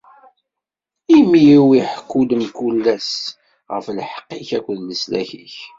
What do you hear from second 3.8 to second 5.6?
lḥeqq-ik akked leslak-ik.